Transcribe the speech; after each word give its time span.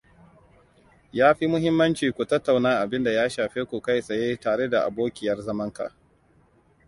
Yafi 1.19 1.43
muhimmanci 1.53 2.05
ku 2.15 2.23
tattauna 2.31 2.71
abinda 2.83 3.11
ya 3.17 3.25
shafe 3.33 3.61
ku 3.69 3.77
kai 3.85 4.01
tsaye 4.03 4.29
tare 4.43 4.65
da 4.71 4.79
abokiyar 4.87 5.37
zamanka. 5.45 5.87